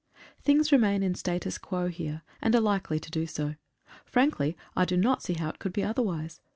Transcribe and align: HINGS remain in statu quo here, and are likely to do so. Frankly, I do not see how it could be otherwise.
HINGS 0.45 0.71
remain 0.71 1.03
in 1.03 1.13
statu 1.13 1.51
quo 1.61 1.85
here, 1.87 2.23
and 2.41 2.55
are 2.55 2.59
likely 2.59 2.99
to 2.99 3.11
do 3.11 3.27
so. 3.27 3.53
Frankly, 4.03 4.57
I 4.75 4.83
do 4.83 4.97
not 4.97 5.21
see 5.21 5.33
how 5.35 5.49
it 5.49 5.59
could 5.59 5.73
be 5.73 5.83
otherwise. 5.83 6.41